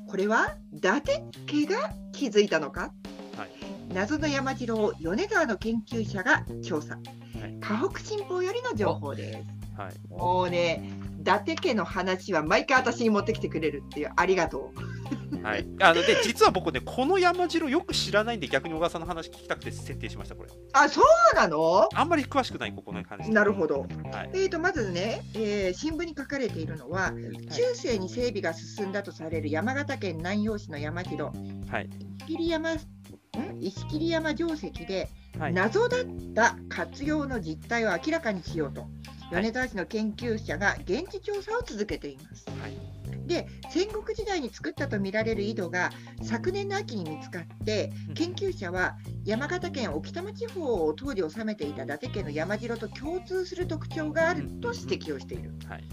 [0.09, 2.93] これは伊達家が築いたのか、
[3.37, 3.51] はい
[3.95, 6.95] 謎の山城を米沢の研究者が調査。
[6.95, 9.61] はい河北新報よりの情報です。
[9.81, 9.95] はい。
[10.11, 14.73] もうね、伊達家の話は毎回私に持ってきてくれるっていうありがと
[15.30, 15.30] う。
[15.43, 20.51] はい、あので実は僕ねこの山城よく知らないんで逆に小川さんの話聞きたくて設定しましたこれ。
[20.73, 21.89] あ、そうなの？
[21.95, 23.81] あんまり詳しくないここの感じなるほど。
[24.13, 24.31] はい。
[24.35, 27.13] えー、とまずね、えー新聞に書かれているのは、
[27.51, 31.89] 中世に整備が進んだとされる山形県南陽市の山城、はい。
[32.27, 32.79] 石切山ん？
[33.61, 35.53] 石切山城石で、はい。
[35.55, 39.43] 謎だった活用の実態を明らかにしようと、はい。
[39.43, 42.45] 米沢市の研究者が現地調査を続けています。
[42.61, 43.00] はい
[43.31, 45.91] で戦国時代に作ったとみられる井戸が
[46.21, 48.15] 昨年の秋に見つかってうん。
[48.15, 55.53] 研究者は山形県置賜地方を当時治めていた伊達家の山城と共通する特徴があると指摘をしている。
[55.69, 55.85] はい。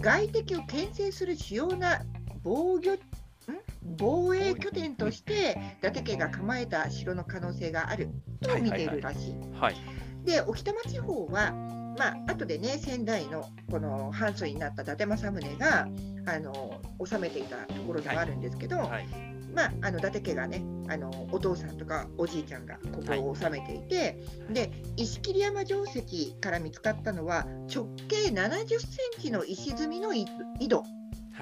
[0.00, 2.02] 外敵を牽制する主要な
[2.42, 2.98] 防御ん？
[3.96, 8.10] 防衛拠点として伊達家が構えた城の可能性がある
[8.40, 9.34] と見ているらしい。
[9.58, 9.76] はい。
[10.24, 11.52] で置賜地方は、
[11.98, 15.88] まあ後でね仙台のこの藩祖になった伊達政宗が
[16.26, 19.06] あの治めていたところではあるんですけど、はい。
[19.54, 24.18] まあ、あの伊達家がねあのお父さんとかおじいちゃんがここを治めていて、
[24.50, 28.86] で石切山城石から見つかったのは直径70セ
[29.18, 30.26] ンチの石積みの井
[30.58, 30.78] 井戸。
[30.78, 30.84] は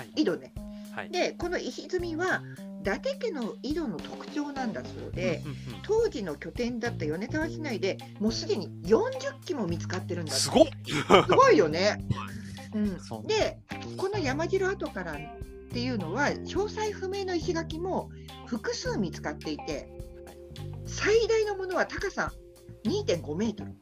[0.02, 0.22] い。
[0.22, 0.52] 井戸ね。
[0.94, 1.10] はい。
[1.10, 2.42] でこの石積みは
[2.80, 5.42] 伊達家の井戸の特徴なんだそうで。
[5.44, 10.64] うんうん当時の拠点だった米沢市内でもうすでに40基も見つかってるんだすごっ。
[10.86, 11.98] すごいよね。
[12.74, 13.26] うん。
[13.26, 13.58] で
[13.96, 15.16] この山城跡からっ
[15.72, 18.10] ていうのは詳細不明の石垣も
[18.46, 19.88] 複数見つかっていて
[20.86, 22.32] 最大のものは高さ
[22.84, 23.74] 2.5メートル。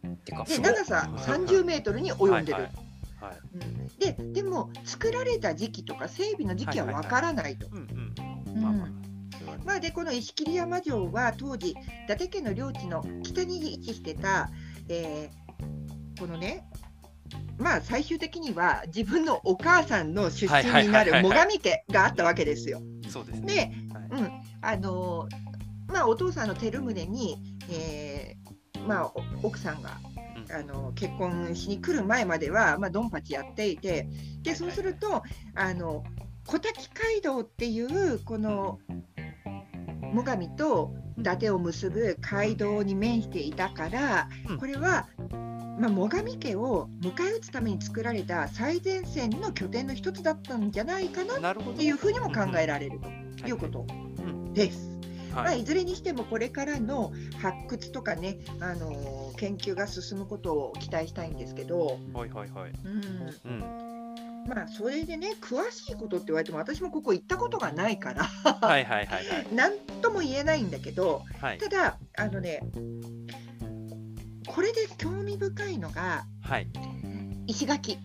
[0.46, 2.54] で長さ30メートルに及んでる。
[2.54, 2.72] はいはい。
[3.20, 3.38] はい。
[3.54, 3.86] うん。
[3.98, 7.68] ででも作られた時期とか整備の時期はわからないと。
[9.64, 11.74] まあ、でこの石切山城は当時伊
[12.06, 14.50] 達家の領地の北に位置してた、
[14.88, 15.48] えー
[16.18, 16.68] このね
[17.58, 22.80] まあ最終的には自分のお母さんの出身になる最上家があったわけですよ。
[23.08, 23.72] そうですね。
[24.10, 24.30] うん。
[24.60, 27.38] あのーまあ、お父さんの照宗に、
[27.70, 29.06] えーまあ、
[29.42, 29.98] お奥さんが
[30.36, 30.54] うん。
[30.54, 34.08] あの結婚しに来る前までは、まあ、ドンパチやっていて
[34.42, 35.22] でそうすると
[35.54, 36.04] あの
[36.46, 38.78] 小滝街道っていうこの
[40.14, 44.58] 最上と伊達を結ぶ街道に面していたから、うん。
[44.58, 45.08] これは、
[45.78, 53.86] まあ、最上家を迎え撃つために作られた最前線の拠点の一つだったんじゃないかなっていうふうにも考えられるとはいいうこと
[54.24, 54.98] んです。
[55.32, 55.60] まあ、はい。
[55.60, 62.72] いずれにしてもこれからの発掘とかね、あのー研究が進むことを期待したいんですけど、はいはいはい。
[62.84, 64.08] うん、うん。
[64.48, 72.62] まあそれでね詳しいことって言われても私もここ行ったことがないからはいはいはいはい何とも言えないんだけどはいただあのね
[74.48, 76.68] これで興味深いのがはい。
[77.46, 77.98] 石垣、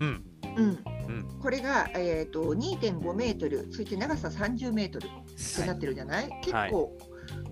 [0.00, 0.24] うん。
[0.56, 1.38] うん、うん。
[1.40, 5.08] これが、えー、と2.5メートルそして長さ30メートルっ
[5.56, 6.96] てなってるじゃない、結構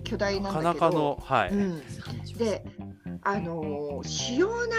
[0.04, 1.50] 巨大ななんだけど、はい。
[1.50, 1.82] うん、
[2.38, 2.64] で
[3.22, 4.76] あのー主要な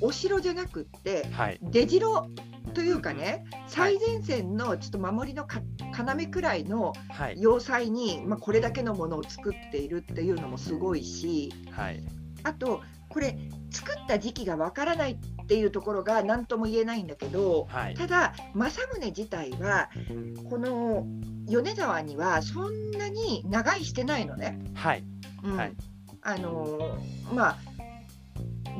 [0.00, 1.58] お城じゃなくってはい。
[1.62, 2.28] 出城
[2.74, 5.62] というかね、最前線のちょっと守りのか
[5.96, 7.36] 要くらいのはい。
[7.38, 12.02] 要塞に、まあ、これだけのものを作っているっていうのもすごいしはい
[12.42, 13.38] あとこれ
[13.70, 17.94] 作った時期がわからないっていうところが何とも言えないんだけどはい。
[17.94, 19.90] ただ政宗自体は
[20.50, 21.06] この
[21.48, 24.58] 米沢にはそんなに長居してないのね。
[24.74, 25.04] はい。
[25.44, 25.56] うん。
[25.56, 25.72] はい。
[26.22, 27.58] あのーまあ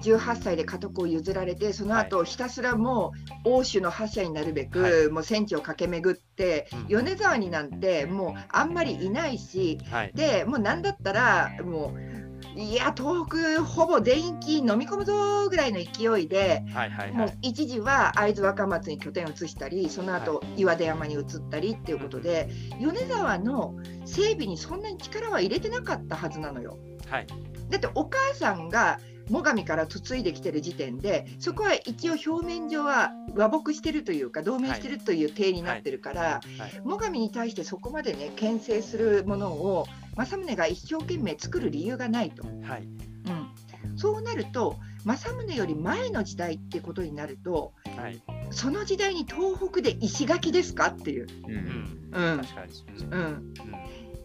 [0.02, 3.12] 18歳で家督を譲られてその後ひたすらも
[3.44, 5.08] う欧州の覇者になるべく、はい。
[5.08, 6.86] もう戦地を駆け巡って、うん。
[6.88, 10.12] 米沢になんてもうあんまりいないしはい。
[10.14, 12.15] でもうなんだったらもう
[12.56, 16.64] いや東北ほぼ全域飲み込むぞぐらいの勢いで。
[16.72, 22.48] はいはいもうはい一時は会津若松に拠点を移したりその後岩出山に移ったりっていうことで、
[22.80, 26.78] 米沢の整備にそんなに力は入れてなかったはずなのよ。
[27.10, 27.26] はい。
[27.68, 28.98] だってお母さんが
[29.30, 36.70] 最上から嫁いできてる時点でそこは一応表面上は和睦してるというか同盟してるという体になってるから、はい。
[36.72, 42.44] 最上に対してそこまでね牽制するものを政宗が一生懸命作る理由がないと。
[42.66, 42.82] はい。
[42.82, 48.22] うん、そうなると政宗より前の時代ってことになるとはい。
[48.50, 51.26] その時代に東北で石垣ですかっていう。
[51.48, 51.54] ううん。
[51.54, 52.38] んうん。
[52.38, 53.52] 確かにうんうん、うん。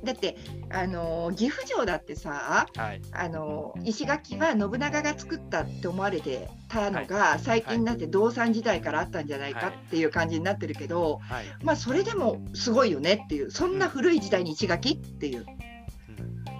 [0.03, 0.35] だって、
[0.71, 3.01] あのー岐阜城だってさ、はい。
[3.11, 11.45] あの石垣は信長が作ったって思われてたのが、最近になって動産時代からあったんじゃないかっていう感じになってるけど、はい。
[11.63, 15.45] まあそれでもすごいよねっていうそんな古い時代に石垣っていう。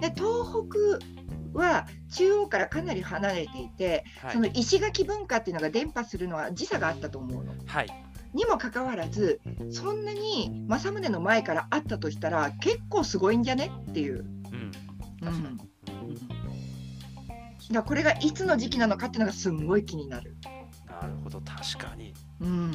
[0.02, 4.32] うんで東北は中央からかなり離れていて、はい。
[4.32, 7.52] その石垣文化っていうのが伝播するのは時差があったと思うの。
[7.66, 7.88] はい。
[8.34, 14.20] にもかかわらずそんなに政宗の前からあったとしたら結構すごいんじゃねっていう。
[14.20, 14.72] うん。
[15.28, 15.58] うん。
[17.70, 20.36] だこれがいつの時期なのかっていうのがすんごい気になる。
[20.86, 22.14] なるほど確かに。
[22.40, 22.72] うん、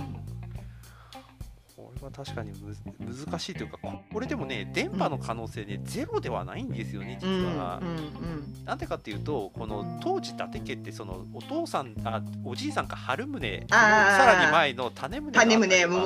[2.05, 2.51] は確かに
[2.99, 16.05] 難しいというかここれでもね電波の可能性ね、ゼロではないんですよね実は、うんうんなんでかっていうとこの当時伊達家ってそのお父さんあおじいさんか春宗さらに前の種宗種は宗もう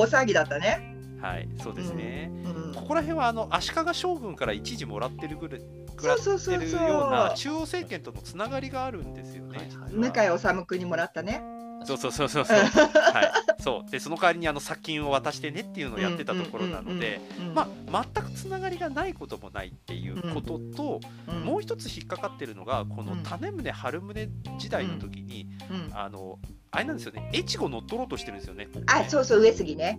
[0.00, 0.96] 大騒ぎだったね。
[1.20, 2.74] はいそうですね、うん。
[2.74, 5.60] ここら辺はあの足利将軍から一時もらってるぐらい
[5.96, 11.59] ぐらような中央政権とのつながりがあるんですよね、はいはい実は向井治君にもらったね。
[11.84, 12.56] そうそうそうそうそう。
[12.58, 13.62] はい。
[13.62, 13.90] そう。
[13.90, 17.20] でその代わりにあの殺金を渡してねっていうのをやってたところなので、
[17.54, 25.90] まあ全くつながりがないこともないっていうことと、うんもう一つ引っかかってるのがこのうん種宗春宗時代の時に、うん。
[25.96, 26.38] あの
[26.70, 27.30] あれなんですよね。
[27.34, 28.66] 越後乗っ取ろうとしてるんですよね。
[28.66, 28.86] ここね。
[28.88, 29.98] あそうそう上杉ね。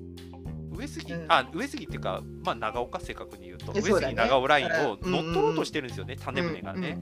[0.74, 1.26] 上杉、うん。
[1.28, 7.02] あ上杉っていうか、まあ、長岡正確に言うと、上杉長尾ラインをうん乗っ取ろうとしてるんですよね、種宗がね。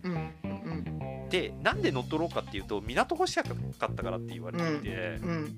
[1.30, 5.30] うんうんうんでなんで乗っ取ろうかっていうと港欲しかったからって言われていて、うん。
[5.30, 5.56] うん。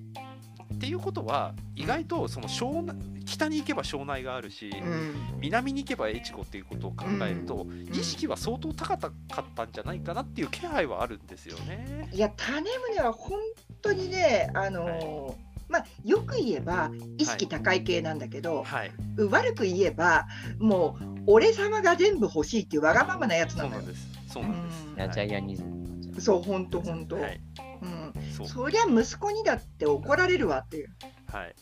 [0.75, 5.39] っていうことは意外とその湘南北に行けば庄内があるし、うん。
[5.39, 9.11] 南に行けば越後っていうことを考えると、意識は相当高かっ
[9.55, 12.09] たんじゃないかなっていう気配はあるんですよね。
[12.11, 12.61] いや種
[12.95, 13.39] 宗は本
[13.81, 18.91] 当にねあのーまあよく言えば意識高い系なんだけど、はい、
[19.29, 20.27] 悪く言えば
[20.59, 23.85] もう俺様が全部欲しいっていうわがままなやつなん。
[23.85, 24.10] です。
[24.31, 24.87] そうなんです。
[24.87, 27.15] うんいやジャイアニズムなんじゃないそう本当本当。
[27.15, 27.41] はい、
[27.81, 28.33] うん。
[28.33, 30.89] そうそりゃ息子にだって怒られるわっていう。
[31.27, 31.55] はい。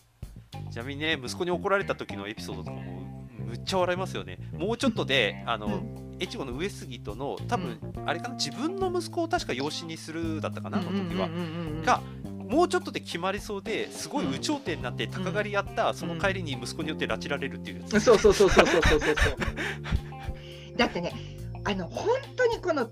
[0.72, 3.00] ちなみにね、息子に怒られた時のエピソードとかも
[3.50, 4.38] むっちゃ笑いますよね。
[4.54, 11.30] もうちょっとで、あの、う越後の上杉との多分、あれかな自分の息子を確か養子にするだったかなあの時は、
[11.86, 12.02] が
[12.50, 19.16] もうちょっとで決まりそうですごい有頂天になって鷹狩りやった、その帰りに息子によって拉致られるっていうやつ、そうそうそうそうそうそうそう。
[20.78, 21.14] だってね、
[21.66, 22.90] あの本当にこの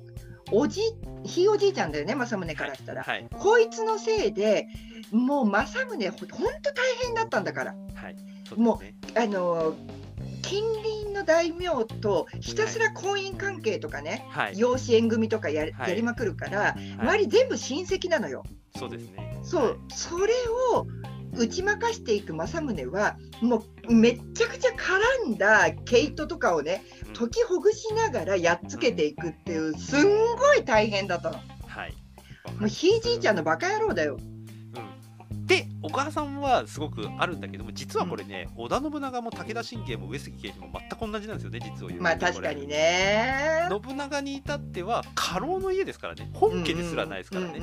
[0.51, 0.81] おじ
[1.23, 3.03] ひいおじいちゃんだよね、政宗からしたら。
[3.03, 4.67] はいこいつのせいで
[5.11, 7.75] もう政宗ほ本当大変だったんだから。
[7.95, 8.15] はい
[8.47, 9.23] そうですね。
[9.23, 9.75] あの
[10.41, 15.89] 近隣の大名とひたすら婚姻関係とかね、はい、養子縁組とかや,、はい。
[15.89, 16.93] やりまくるから、はい。
[16.93, 18.43] 周り全部親戚なのよ。
[18.77, 19.37] そうですね。
[19.43, 20.33] そう、それ
[20.73, 20.87] を
[21.37, 31.37] 打ち負かしていく政宗はもうめっちゃくちゃ絡んだ毛糸とかをねうん解きほぐしながらやっつけていくっていうすんごい大変だったの。
[31.67, 31.93] はい
[32.59, 34.17] もうひいじいちゃんのバカ野郎だよ。
[35.47, 43.67] うん、でお母さんはすごくあるんだけども実はこれね、織田信長も武田信玄も上杉謙信も全く同じなんですよね実を言うとまあ確かにね。
[43.85, 46.29] 信長に至っては家老の家ですからね。
[46.33, 47.61] 本家ですらないですからね、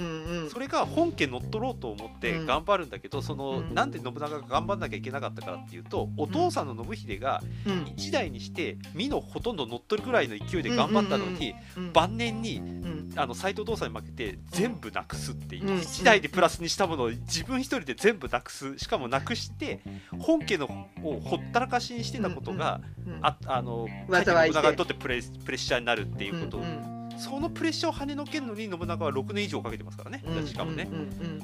[0.51, 2.47] それが本家乗っ取ろうと思ってうん。
[2.47, 3.75] 頑張るんだけど、その、うん。
[3.75, 7.93] なんで信長が頑張んなきゃいけなかったからっていうとお父さんの信秀がうん。
[7.97, 11.93] 一代にして美のほとんど乗っ取るぐらいの勢いで頑張ったのに、うん。
[11.93, 13.13] 晩年にうん。
[13.17, 15.79] あの斎藤道さんに負けて全部なくすっていう、うん。
[15.81, 19.81] 一代でプラスにしたものを自分一人で全全部なくすしかもなくして
[20.19, 20.67] 本家の
[21.03, 24.53] をほったらかしにしてたことが、うんああの災いして。
[24.53, 31.43] 信長にとってプレプレッシャーになるっていうこと、うんうんそのプレッシャーを跳ねのけるのに信長は6年以上かけてますからね、うんしかもね、うんうん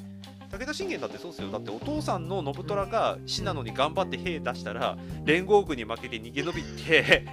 [0.51, 1.51] 武田信玄だってそうですよ。
[1.53, 7.24] だってお父さんの信虎が信濃に頑張って兵出したら連合軍に負けて逃げ延びて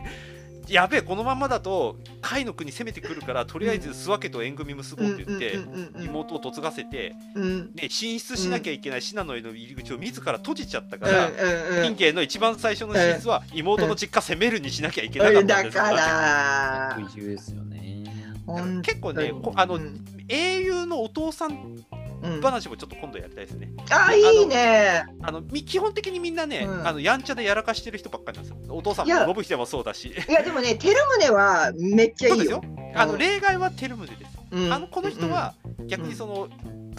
[0.67, 5.57] やべえこのままだと甲斐の国攻めてくるからとりあえず諏訪家と縁組結ぼうって言って
[6.03, 7.71] 妹を嫁がせて、うん。
[7.73, 11.83] ね、進出しなきゃいけない信濃への入り口を自ら閉じちゃったかうんら、うんうん。
[11.85, 16.97] 信玄の一番最初の進出は妹の実家攻めるにしなきゃいけなかったんですだから。
[18.81, 20.05] 結構ねあのうん。
[20.29, 21.85] 英雄のお父さん
[22.41, 23.71] 話もちょっと今度やりたいですね。
[23.89, 28.75] あいいねあのみ基本的にみんなね、うんあのやんちゃでやらかしてる人ばっかりなんですよ。
[28.75, 30.09] お父さんも信秀もそうだし。
[30.09, 32.93] いやでもね照宗はめっちゃそうですよいいよ。
[32.95, 34.37] あの例外は照宗です。
[34.51, 35.53] うんあのこの人は
[35.87, 36.47] 逆にその、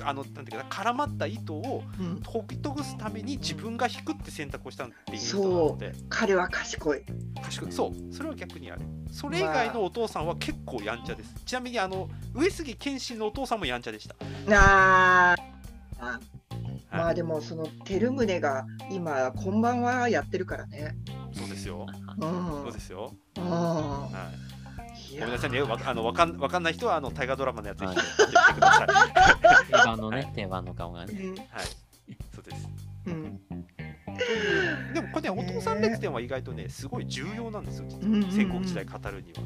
[0.05, 7.03] あのなんていうかな絡まった糸をうんほぎとぐすために自分が引くって選択をしたっていう人なので、彼は賢い
[7.42, 8.82] 賢いそうそれは逆にある。
[9.11, 11.34] それ以外のお父さんは結構やんちゃです。
[11.44, 14.14] ちなみにあの上杉謙信のお父さんもやんちゃでした。
[14.49, 15.36] なあ
[16.90, 20.96] まあでもその照宗が今こんばんはやってるからね。
[21.32, 21.86] そうですよ。
[22.18, 23.14] うんそうですよ。
[23.36, 24.57] うんはい。
[25.12, 25.62] いごめんなさいね。
[25.62, 28.02] わあのわかんわかんない人はあの大河ドラマのやつはいて
[28.54, 28.86] ください。
[29.66, 31.12] 定番のね、定番の顔がね。
[31.12, 31.46] うんはい。
[32.34, 32.68] そうです。
[33.06, 33.40] うん
[34.92, 39.38] でもこれね、お父さん列伝は意外とね、すごい重要なんですよ、実は戦国時代語るには。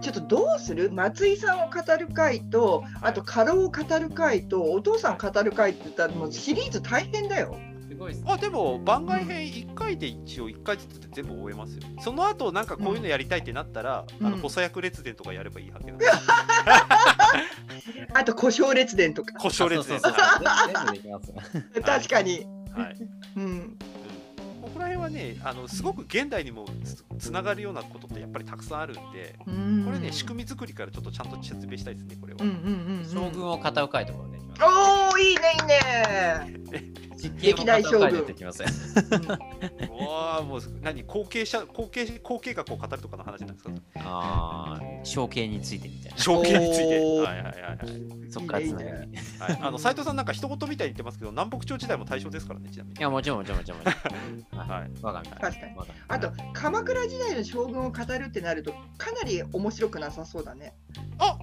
[0.00, 0.92] ちょっとどうする？
[0.92, 7.56] 松井さんを語る回とあと家老を語る回とお父さんを語る回って言ったらもうシリーズ大変だよ。
[7.96, 11.82] すごいっすあでも番外編1回で一応1回ずつで全部終えますよ。
[12.00, 16.00] その後なんかこういうのやりたいってなったら、うんあの補佐役列伝とかやればいいわけなん
[18.12, 19.32] あと故障列伝とか。
[19.38, 21.32] 故障列伝そうそうそうは全部できます。
[21.80, 22.34] 確かに。
[22.34, 22.44] い。
[22.78, 22.96] は い
[23.36, 23.42] うん。
[23.42, 23.78] うん
[24.62, 32.40] ここら辺はね、あのすごく現代にもつつながるようなことってやっぱりたくさんあるんで、うんこれね、仕組み作りからちょっとちゃんと説明したいですね、これは。
[32.42, 32.62] うんうんうん
[32.98, 33.08] うん。
[33.08, 34.35] 将軍を語る回とかもできます。
[34.62, 36.56] おおいいねいいね。
[37.16, 38.68] 実験を語る回出てきますよ。
[39.90, 43.70] うわあもう何後継者後継後継学を語るとかの話なんですか？
[43.96, 46.18] ああ、象形についてみたいな。
[46.18, 49.18] 承継についてはいはいはいはいそっからつながいいねり。
[49.18, 53.90] いはい、あの斉藤さんなんか一言みたいに言ってますけど南北朝時代も対象ですからねちなみにや、もちろんもちろんもちろんもち
[54.54, 54.60] ろん。
[54.60, 55.02] は はいい。
[55.02, 55.40] わかんない。
[55.40, 55.76] 確かに
[56.08, 60.74] あと鎌倉時代の将軍を語るってなるとかなり面白くなさそうだね。
[61.18, 61.38] あ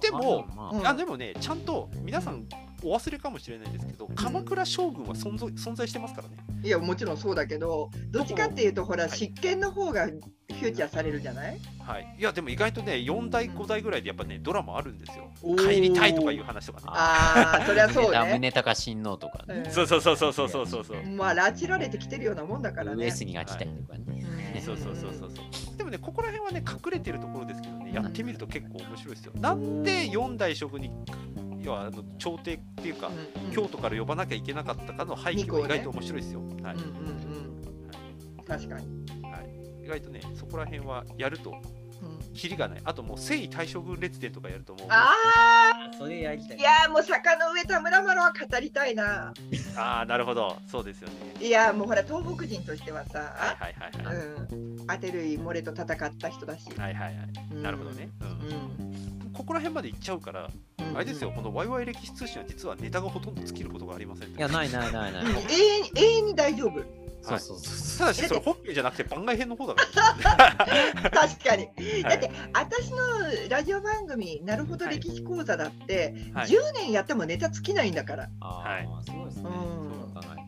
[0.00, 0.46] でも、
[0.84, 2.44] あでもねちゃんと皆さん
[2.82, 6.36] お忘れかもしれないですけど鎌倉将軍は存在存在してますからね。
[6.62, 15.30] いやもちろんそうだけどどっちかっていうとほら執権の方がフューチャーされるじゃない、はい、いやでも意外とね4代5代ぐらいでやっぱねドラマあるんですよ。
[15.56, 16.86] 帰りたいとかいう話とかね。
[16.88, 18.18] ああそりゃそうね。
[18.32, 23.04] 宗隆親王とかね、そうそうそうそうそうそうそうまあ拉致られてきてるようなもんだからね。
[23.04, 25.44] 上杉が来たりとかね、そうそうそうそうそう。
[25.88, 29.32] もねここら辺はね隠れてるところですけどねやってみると結構面白いですよ。
[29.36, 30.90] なんで4代将軍に
[31.60, 33.52] 要はあの朝廷っていうかうんうん。
[33.52, 36.50] 京都から呼ばなきゃいけなかったかの背景は意外と面白いですよ、はい。
[36.50, 38.44] うんうんうん。
[38.46, 39.08] 確かに。
[39.88, 41.87] 意外とねそこら辺はやるとうん
[42.38, 42.80] キリがない。
[42.84, 44.86] あともう征夷大将軍列伝とかやるともう。
[44.88, 45.12] あ
[45.98, 49.32] それやりたあいやーもう坂の上田村麻呂は語りたいな。
[49.76, 50.56] ああなるほど。
[50.70, 51.14] そうですよね。
[51.40, 53.24] いやーもうほら東北人としてははいさ、は
[53.70, 55.86] いはいはい、うん、アテルイモレと戦っ
[56.16, 56.66] た人だし。
[56.76, 57.14] はいはいはい。
[57.52, 58.28] うんなるほどね、うん。
[58.28, 59.32] うん。
[59.32, 60.96] ここら辺まで行っちゃうから、うん。
[60.96, 61.32] あれですよ。
[61.34, 65.24] このワイワイ歴史通信は実はネタがほとんど尽きることがありませんいや、ないないないない。
[65.24, 65.30] うん。
[65.30, 67.07] 永遠に永遠に大丈夫。
[67.28, 67.98] そうそうそう。
[67.98, 69.82] ただしそれ本編じゃなくて番外編の方だか
[70.36, 71.66] ら、 確かに。
[72.02, 72.98] はだって私の
[73.48, 78.28] ラジオ番組「なるほどはい歴史講座」だって、はい10年やってもネタ尽きないんだから。
[78.40, 79.42] あはいあ、すごいですね。
[79.44, 80.47] うんそう考え